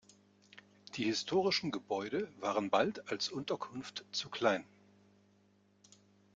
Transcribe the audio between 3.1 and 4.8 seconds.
als Unterkunft zu klein.